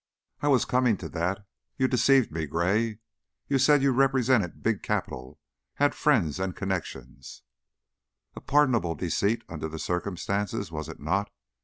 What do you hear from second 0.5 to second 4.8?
coming to that. You deceived me, Gray. You said you represented